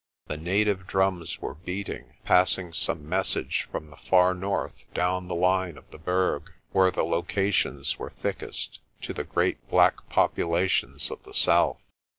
[0.25, 5.77] The native drums were beating, passing some message from the far north down the line
[5.77, 11.35] of the Berg, where the locations were thickest, to the great black populations of the
[11.35, 11.83] south.